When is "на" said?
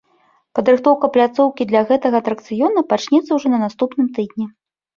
3.57-3.63